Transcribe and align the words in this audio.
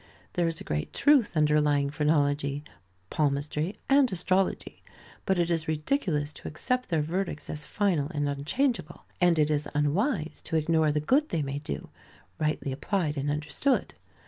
There 0.33 0.47
is 0.47 0.59
a 0.59 0.63
great 0.63 0.93
truth 0.93 1.37
underlying 1.37 1.91
phrenology, 1.91 2.63
palmistry, 3.11 3.77
and 3.87 4.11
astrology; 4.11 4.81
but 5.27 5.37
it 5.37 5.51
is 5.51 5.67
ridiculous 5.67 6.33
to 6.33 6.47
accept 6.47 6.89
their 6.89 7.03
verdicts 7.03 7.51
as 7.51 7.65
final 7.65 8.07
and 8.11 8.27
unchangeable, 8.27 9.05
and 9.21 9.37
it 9.37 9.51
is 9.51 9.69
unwise 9.75 10.41
to 10.45 10.55
ignore 10.55 10.91
the 10.91 11.01
good 11.01 11.29
they 11.29 11.43
may 11.43 11.59
do, 11.59 11.89
rightly 12.39 12.71
applied 12.71 13.15
and 13.15 13.29
understood. 13.29 13.93